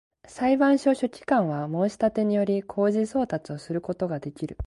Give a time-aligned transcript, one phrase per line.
[0.27, 4.55] 裁判所書記官は、申立てにより、公示送達をすることができる